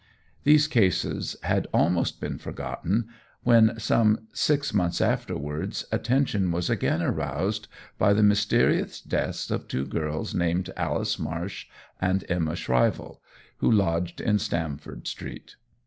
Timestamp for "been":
2.19-2.39